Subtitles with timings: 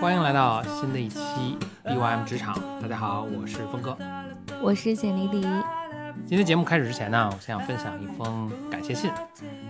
[0.00, 1.20] 欢迎来到新的一期
[1.84, 2.58] BYM 职场。
[2.80, 3.96] 大家好，我是峰哥，
[4.62, 5.46] 我是简丽丽。
[6.26, 9.10] 今天节目开始之前呢，我想分享一封感谢信，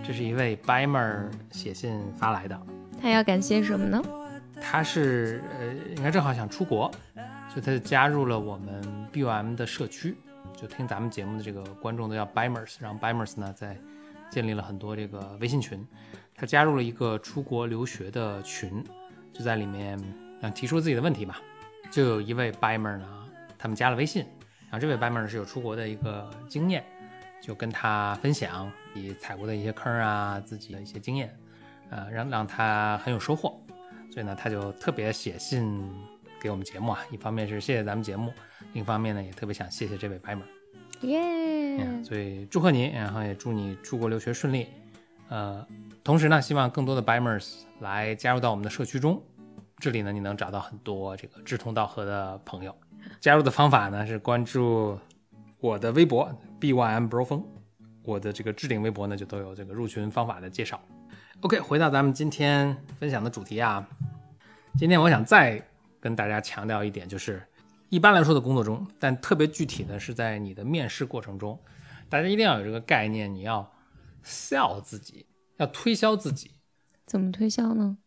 [0.03, 2.59] 这是一位 Bimer 写信发来的。
[3.01, 4.01] 他要感谢什么呢？
[4.61, 6.91] 他是呃，应该正好想出国，
[7.49, 10.15] 所以他就加入了我们 BYM 的社区，
[10.55, 13.75] 就听咱们节目的这个观众都叫 Bimers，然后 Bimers 呢在
[14.29, 15.85] 建立了很多这个微信群，
[16.35, 18.83] 他加入了一个出国留学的群。
[19.33, 19.97] 就在里面，
[20.41, 21.41] 嗯，提出自己的问题吧。
[21.89, 23.07] 就有一位 Bimer 呢，
[23.57, 24.25] 他们加了微信，
[24.69, 26.83] 然后这位 Bimer 是有出国的一个经验，
[27.41, 31.33] 就跟他分享你踩过的一些坑啊，自己的一些经验，
[31.91, 33.61] 呃，让让他很有收获。
[34.11, 35.87] 所以呢，他就特别写信
[36.41, 38.33] 给我们节目啊，一方面是谢谢咱们节目，
[38.73, 40.41] 另一方面呢，也特别想谢谢这位 Bimer。
[41.01, 42.03] 耶！
[42.03, 44.67] 所以祝贺你，然后也祝你出国留学顺利。
[45.29, 45.65] 呃，
[46.03, 49.23] 同时呢，希望更多的 Bimers 来加入到我们的社区中。
[49.77, 52.75] 这里呢，你能找到很多这个志同道合的朋友。
[53.19, 54.99] 加入的方法呢是关注
[55.59, 57.43] 我的微博 BYM Bro 峰，
[58.03, 60.79] 我的这个置顶微博呢就都有这个入群方法的介绍。
[61.41, 63.83] OK，回到咱们今天分享的主题啊，
[64.77, 65.59] 今天我想再
[65.99, 67.41] 跟大家强调一点，就是
[67.89, 71.59] 一般来说的工作中，但特别具体的是在你的面试过程中，
[72.09, 73.67] 大家一定要有这个概念，你要
[74.23, 75.25] sell 自己，
[75.57, 76.51] 要推销自己。
[77.07, 77.97] 怎么推销呢？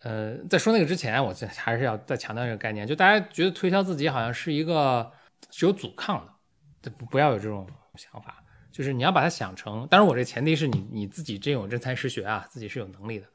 [0.00, 5.12] 呃，在说那个之前，我还是要再强调一个概念，就大家觉得推销自己好像是一个
[5.50, 6.26] 是有阻抗
[6.80, 13.26] 的，不不要有这种想法，就是你要把它想成，当然我这前提是你你自己真有真才实学啊，自己是有能力的，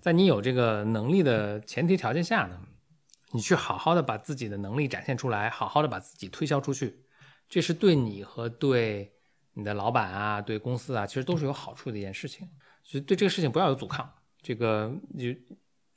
[0.00, 2.60] 在你有这个能力的前提条件下呢，
[3.32, 7.04] 你去好好的把自己的能力展现出来，好好的把自己推销出去，
[7.48, 9.12] 这是对你和对
[9.54, 12.48] 你的老板啊，对公司啊，其实都是有好处的一件事情，
[12.82, 14.10] 所以对这个事情不要有阻抗，
[14.42, 15.26] 这个就。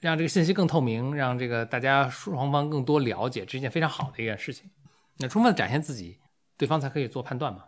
[0.01, 4.67] 让这个信息更透明，让这个大家双方更多了解，这是一件非常好的一件事情。
[5.17, 6.17] 那充分展现自己，
[6.57, 7.65] 对方才可以做判断嘛。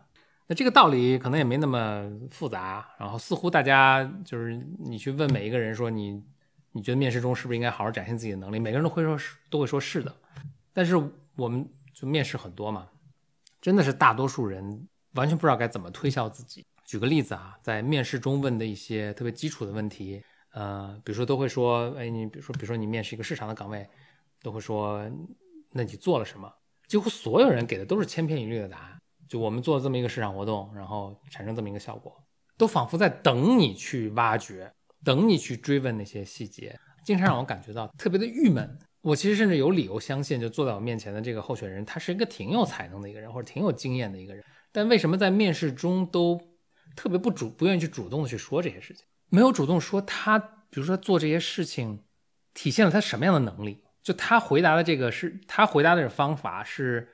[0.47, 2.87] 那这个道理可能也没那么复杂。
[2.99, 6.23] 然后似乎大家就是你去问每一个人说你
[6.71, 8.59] 你觉得面试中是不是应该好好展现自己的能力？
[8.59, 10.15] 每个人都会说是都会说是的。
[10.73, 10.95] 但是
[11.35, 12.87] 我们就面试很多嘛，
[13.61, 16.65] 真的是大多数人完全不知道该怎么推销自己。
[16.85, 20.23] 举个例子啊，在面试中问的一些特别基础的问题。
[20.53, 23.89] 呃，比如说都会说，哎，你比如说，比如说你面试一个市场的岗位，
[24.43, 25.03] 都会说，
[25.71, 26.53] 那你做了什么？
[26.87, 29.01] 几乎所有人给的都是千篇一律的答案。
[29.33, 32.15] 就我们做这么一个市场活动，然后产生这么一个效果，
[32.55, 34.71] 都仿佛在等你去挖掘，
[35.03, 38.77] 等你去追问那些细节，经常让我感觉到特别的郁闷。
[39.01, 44.43] 我其实甚至有理由相信，就坐在我面前的这个候选人，他是一个挺有才能的一个人，或者挺有经验的一个人。
[44.71, 46.39] 但为什么在面试中都
[46.95, 49.03] 特别不主，不愿意去主动的去说这些事情？
[49.29, 52.03] 没有主动说他，比如说做这些事情，
[52.53, 53.79] 体现了他什么样的能力？
[54.03, 57.09] 就他回答的这个是他回答的方法是，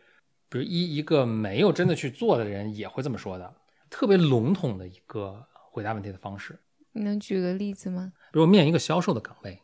[0.49, 3.53] 比如一一个没有真的去做的人也会这么说的，
[3.89, 6.59] 特别笼统的一个回答问题的方式。
[6.91, 8.11] 你能举个例子吗？
[8.33, 9.61] 比如面一个销售的岗位，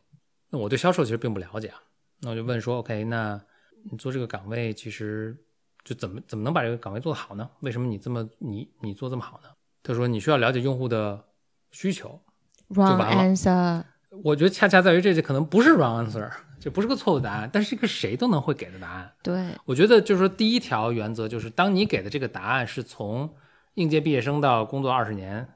[0.51, 1.81] 那我对销售其实并不了解啊，
[2.21, 3.41] 那我就问说，OK，那
[3.89, 5.35] 你做这个岗位其实
[5.83, 7.49] 就怎么怎么能把这个岗位做得好呢？
[7.61, 9.49] 为什么你这么你你做这么好呢？
[9.81, 11.25] 他说你需要了解用户的
[11.71, 12.21] 需求。
[12.69, 13.83] Wrong answer。
[14.23, 19.11] 我觉得恰恰在于这，这可能不是 wrong answer，就不是个错误答案，但是一个谁都能会给的答案。
[19.21, 23.29] 对，我觉得就是说，第一条原则就是，当你给的这个答案是从
[23.75, 25.47] 应届毕业生到工作二十年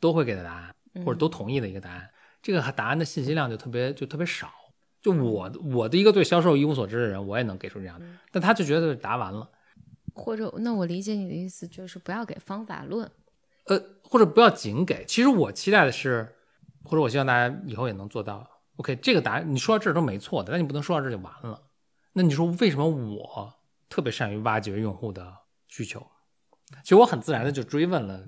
[0.00, 0.74] 都会给的答案，
[1.04, 2.08] 或者都同意的一个答案，
[2.42, 4.48] 这个答案的信息量就特别就特别少。
[5.00, 9.48] 就我我的一个对销售一无所知的人，我也能给出这样的，但他就觉得答完了。
[10.14, 13.08] 或者，那我理解你的意思就是不要给方法论，
[13.66, 15.04] 呃，或者不要仅给。
[15.04, 16.34] 其实我期待的是。
[16.84, 18.48] 或者我希望大家以后也能做到。
[18.76, 21.60] OK，这个答案你说到这儿都没错的，但你不能说到这儿就完了。
[22.12, 23.52] 那你说为什么我
[23.88, 25.32] 特别善于挖掘用户的
[25.66, 26.06] 需求？
[26.82, 28.24] 其实我很自然的就追问了，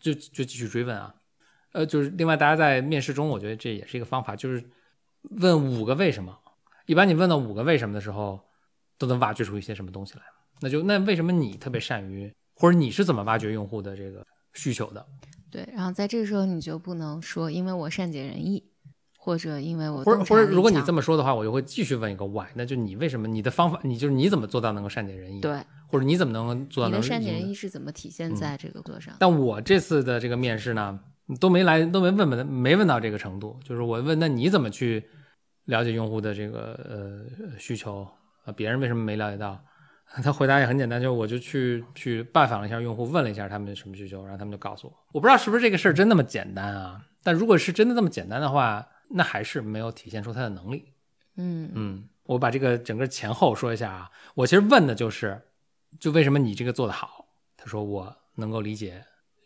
[0.00, 1.14] 就就继续追问啊。
[1.72, 4.62] 呃，就是另外大家在面试中，我觉得这也是一个方法，就是
[5.40, 6.38] 问五个为什么。
[6.86, 8.40] 一般你问到五个为什么的时候，
[8.98, 10.22] 都能挖掘出一些什么东西来。
[10.60, 15.06] 那就那为什么你特别善于，或者你是怎么挖掘用户的这个需求的？
[15.52, 18.64] 对，然后在这个时候你就不能说因为我善解人意，
[19.18, 25.40] 或者因为我或者或者如果你这么说的话，我就会继续问一个 why，那就你为什么你的方法，你就是你怎么做到能够善解人意？
[25.42, 26.88] 对，或者你怎么能做到？
[26.88, 29.14] 你的善解人意是怎么体现在这个工作上？
[29.18, 30.98] 但我这次的这个面试呢，
[31.38, 35.04] 都没来，都没问问，没问到这个程度，就是我问那你怎么去
[35.66, 38.08] 了解用户的这个呃需求
[38.44, 39.62] 啊，别人为什么没了解到？
[40.22, 44.92] 他回答也很简单，就是我就去去拜访了一下用户，问了一下他们什么需求，然后他们就告诉我。
[45.12, 47.02] 我不知道是不是这个事儿真那么简单啊？
[47.22, 50.92] 但如果是真的那么简单的话，那还是没有体现出他的能力。
[51.36, 54.10] 嗯嗯，我把这个整个前后说一下啊。
[54.34, 55.40] 我其实问的就是，
[55.98, 57.26] 就为什么你这个做得好？
[57.56, 59.02] 他说我能够理解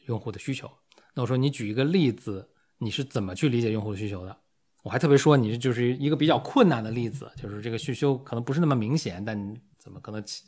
[0.06, 0.70] 用户的需求。
[1.14, 2.48] 那我说你举一个例子，
[2.78, 4.36] 你是怎么去理解用户的需求的？
[4.82, 10.42] 我还特别说你就是一个比较困难的例子，就是这个需求可能不是那么明显，但怎么可能七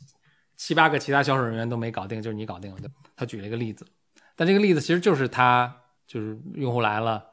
[0.57, 2.81] 七八个其他销售人员都没搞定，就是你搞定了？
[3.15, 3.87] 他举了一个例子，
[4.35, 5.73] 但这个例子其实就是他
[6.05, 7.25] 就是用户来了，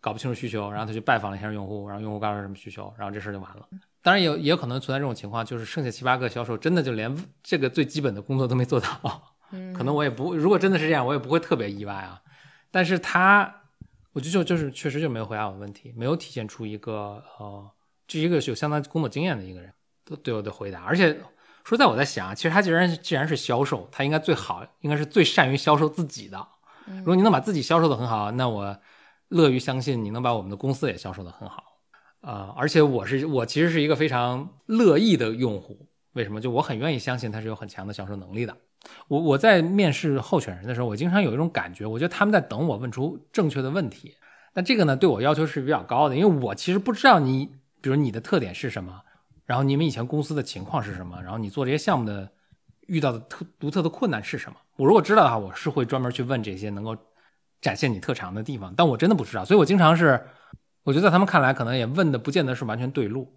[0.00, 3.68] 搞不清楚需求，然后他去拜访了一下用户，然后用户告诉他什么需求，然后这事儿就完了。
[4.02, 7.12] 当然也也有可能存在这种情况，就是剩下七八个销售真的就连
[7.42, 9.34] 这个最基本的工作都没做到。
[9.76, 12.22] 可能我也不，如果真的是这样，我也不会特别意外啊。
[12.70, 13.62] 但是他，
[14.12, 17.68] 我就就就是确实就没有回答我的问题，没有体现出一个呃，
[18.06, 19.72] 这一个有相当工作经验的一个人。
[20.22, 21.18] 对我的回答，而且
[21.68, 26.48] 说在我在想啊，其实他既然既然是销售，他应该最好，应该是最善于销售自己的。
[27.00, 28.78] 如果你能把自己销售的很好，那我
[29.28, 31.62] 乐于相信你能把我们的公司也销售的很好。
[32.22, 36.40] 啊，而且我是我其实是一个非常乐意的用户，为什么？
[36.40, 38.56] 就我很愿意相信他是有很强的销售能力的。
[39.08, 44.14] 我我在面试候选人的时候，我经常有一种感觉，我觉得他们在等我问出正确的问题。
[44.54, 47.50] 那这个呢，对我要求是比较高的，因为我其实不知道你，
[47.82, 49.02] 比如你的特点是什么。
[49.48, 51.18] 然后你们以前公司的情况是什么？
[51.22, 52.30] 然后你做这些项目的
[52.86, 54.58] 遇到的特独特的困难是什么？
[54.76, 56.94] 我如果知道的话，我是会专门去问这些能够
[57.62, 58.74] 展现你特长的地方。
[58.76, 60.22] 但我真的不知道，所以我经常是，
[60.82, 63.32] 我觉得在他们看来可能也问的不见得是完全对路。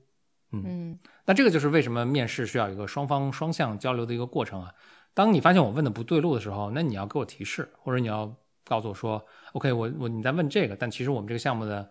[0.52, 4.70] 嗯，那这个就是为什么面试需要一个双方双向交流的一个过程啊。
[5.14, 8.36] 当你发现我问的不对路的时候，那你要给我提示，或者你要
[8.66, 11.90] 告诉我说，OK，我我你在问这个，但其实我们这个项目的。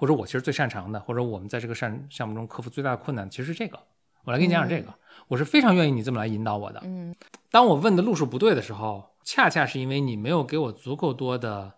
[0.00, 3.78] 或者我其实最擅长的，或者我们在这个项项目中克服最大的困难，其实是这个。
[4.24, 4.94] 我来给你讲讲这个，
[5.28, 6.80] 我是非常愿意你这么来引导我的。
[6.84, 7.14] 嗯，
[7.50, 11.70] 当我问的路数不对的时候，恰恰是因为你没有给我足够多的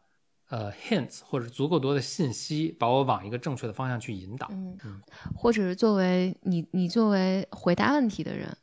[0.50, 4.46] 呃 hints 或者足够多的信息，把我往一个正确的方向去引导。
[4.52, 4.78] 嗯，
[5.34, 8.56] 或者是作为你，你作为回答问题的人，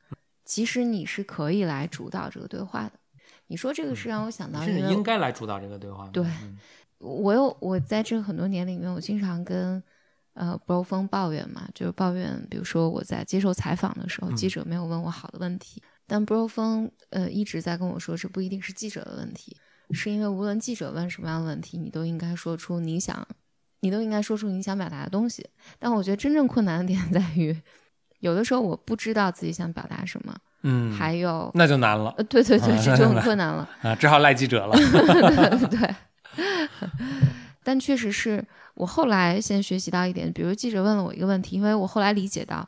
[0.45, 2.93] 其实你是可以来主导这个对话的。
[3.47, 6.07] 你说这个是让我想到，是你应该来主导这个对话。
[6.13, 6.25] 对。
[6.99, 9.81] 我有我在这很多年里面，我经常跟
[10.33, 19.55] 呃 Bro 峰抱怨嘛，就是抱怨，比如说我在接受采访的时候，记者没有问我好的问题，但 Bro 峰呃一直在跟我说，这不一定是记者的问题，
[19.91, 23.25] 是因为无论记者问什么样的问题，你都应该说出你想，
[23.79, 25.47] 你都应该说出你想表达的东西。
[25.79, 27.55] 但我觉得真正困难的点 在于，
[28.19, 35.95] 有的时候我不知道自己想表达什么，嗯，还有那就难了，对对对，这就很困难了啊，只好赖记者了，对 对。
[37.63, 38.43] 但确实是
[38.73, 42.67] 我后来先学习到一点，比如记者问了我一个问题，因为我后来理解到，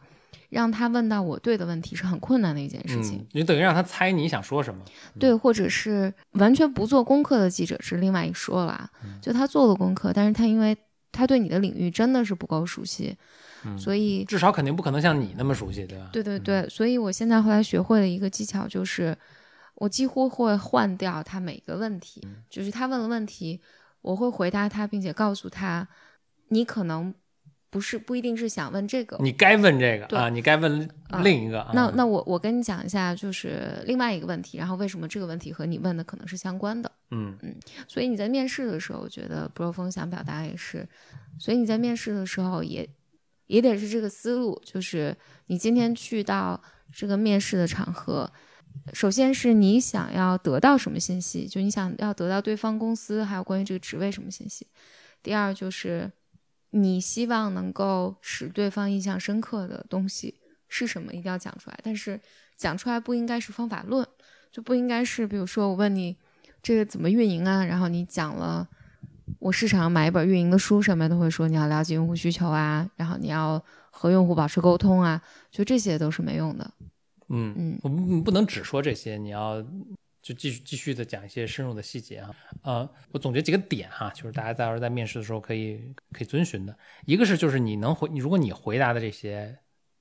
[0.49, 3.25] 让他问到我对的问题是很困难的一件事情。
[3.31, 4.83] 你等于让他猜你想说什么，
[5.17, 8.89] 对，或者是完全不做功课的记者是另外一说了。
[9.21, 10.77] 就他做了功课，但是他因为
[11.11, 13.15] 他对你的领域真的是不够熟悉，
[13.77, 16.09] 所以至少肯定不可能像你那么熟悉，对吧？
[16.11, 19.17] 对对对，所以我现在后来学会了一个技巧，就是
[19.75, 23.59] 我几乎会换掉他每个问题，就是他问了问题。
[24.01, 25.87] 我会回答他，并且告诉他，
[26.49, 27.13] 你可能
[27.69, 30.89] 不是不一定是想问这个，你该问这个啊，你该问
[31.23, 31.65] 另一个。
[31.73, 36.91] 那那我我跟你讲一下，就是另外一个问题，然后为什么这个问题和你问的可能是相关的？
[37.11, 37.55] 嗯嗯，
[37.87, 40.87] 所以你在面试的时候，我觉得 Bro 峰想表达也是，
[41.39, 42.89] 所以你在面试的时候也
[43.47, 45.15] 也得是这个思路，就是
[45.47, 48.31] 你今天去到这个面试的场合。
[48.93, 54.67] 首先是你想要得到什么信息，就你想要得到对方公司还有关于这个职位什么信息。
[55.23, 56.11] 第二就是
[56.71, 60.35] 你希望能够使对方印象深刻的东西
[60.67, 61.79] 是什么，一定要讲出来。
[61.83, 62.19] 但是
[62.57, 64.05] 讲出来不应该是方法论，
[64.51, 66.17] 就不应该是比如说我问你
[66.61, 68.67] 这个怎么运营啊，然后你讲了
[69.39, 76.69] 我市场上买一本运营的书，上面都会说你要了解用户需求啊，然后你要和用户保持沟通啊，就这些都是没用的。
[77.33, 79.61] 嗯嗯，我们不能只说这些，你要
[80.21, 82.35] 就继续继续的讲一些深入的细节哈。
[82.61, 86.77] 呃，我总结几个点哈，就是大家到时候在面试的时候可以可以遵循的。
[87.05, 89.57] 一个是就是你能回，你如果你回答的这些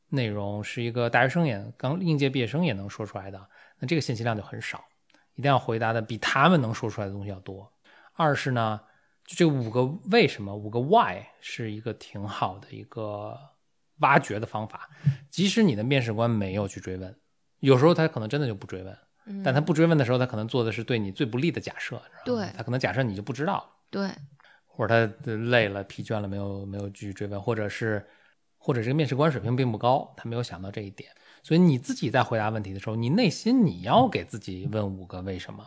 [0.09, 3.41] 内容是一个大学生也刚应届毕业生也能说出来的，
[3.79, 4.85] 那这个信息量就很少，
[5.37, 7.73] 一定要回答的比他们能说出来的东西要多。
[8.15, 8.81] 二是呢，
[9.25, 13.39] 就这五个为什么，五个 why 是一个挺好的一个。
[14.01, 14.91] 挖掘的方法，
[15.31, 17.17] 即使你的面试官没有去追问，
[17.61, 18.97] 有时候他可能真的就不追问。
[19.45, 22.03] 但他不追问的时候，他可能做的是对你最不利的假设。
[22.25, 23.71] 对，他可能假设你就不知道。
[23.89, 24.11] 对，
[24.67, 28.05] 或者他累了、疲倦了，没有没有继续追问，或者是
[28.59, 31.13] 或者这个面试官水平并不高，他没有想到这一点。
[31.45, 35.65] 所以你自己在回答问题的时候，你内心你要给自己问五个为什么，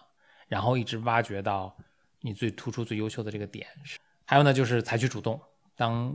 [0.47, 1.73] 然后一直挖掘到
[2.21, 3.65] 你最突出、最优秀的这个点。
[4.25, 5.39] 还有呢，就是采取主动。
[5.75, 6.13] 当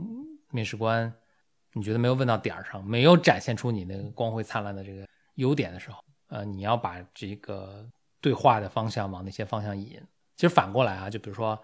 [0.51, 1.11] 面试官
[1.73, 7.87] 你觉得没有问到点儿上，没有展现出你那个光辉灿烂的这个优点的时候，呃，你要把这个
[8.19, 10.01] 对话的方向往那些方向引。
[10.35, 11.59] 其实反过来啊，就比如说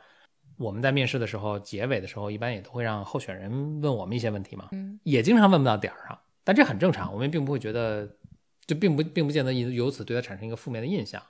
[0.57, 6.19] 我们在面试的时候，结尾的时候一般也都会让候选人问我们一些问题嘛，嗯，也经常问不到点儿上。
[6.43, 8.07] 但这很正常，我们并不会觉得，
[8.67, 11.21] 就并不并不见得由此对他产生一个负面的印象。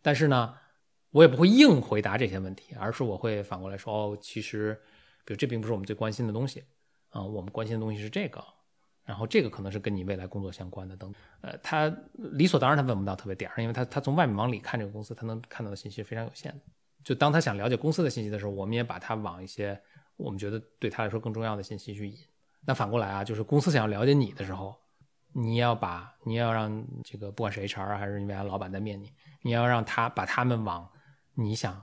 [0.00, 0.54] 但是呢，
[1.10, 4.80] 我也不会硬回答这些问题，而是我会反过来说，哦，其实，
[5.24, 6.64] 比如这并不是我们最关心的东西
[7.12, 8.44] 啊，我们关心的东西是这个，
[9.04, 11.14] 然后这个可能是跟你未来工作相关的等。
[11.40, 16.60] 呃，他理所当然他问不到特别点儿上，因为他他从外面往里看这个公司，他能看到的信息非常有限的。
[17.04, 19.80] 就当他想了解公司的信息的时候，我们也把他往一些
[20.16, 22.18] 我们觉得对他来说更重要的信息去引。
[22.64, 24.74] 那反过来啊，就是公司想要了解你的时候，
[25.32, 30.88] 你要把你要让这个不管是 HR 还是你未来老板在面你，你要让他把他们往
[31.34, 31.82] 你想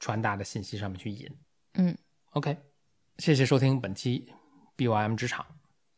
[0.00, 1.30] 传达的信息上面去引。
[1.74, 1.96] 嗯
[2.32, 2.56] ，OK，
[3.18, 4.32] 谢谢收听本期
[4.76, 5.44] BYM 职场。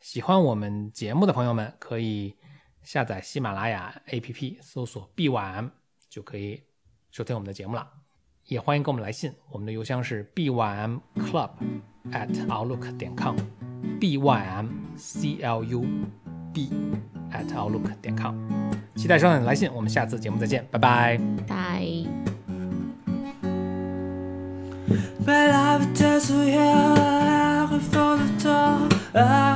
[0.01, 2.37] 喜欢我们节目的朋友们可以
[2.83, 5.71] 下载喜马拉雅 APP，搜索 BYM
[6.09, 6.63] 就可以
[7.11, 7.87] 收听我们的节目了。
[8.45, 11.51] 也欢迎给我们来信，我们的邮箱是 bymclub
[12.13, 13.37] at outlook 点 com。
[14.01, 15.85] b y m c l u
[16.53, 16.71] b
[17.31, 18.35] at outlook 点 com，
[18.97, 21.21] 期待收到你的来信，我们下次节目再见，拜拜。
[21.47, 21.85] 拜。
[29.15, 29.48] I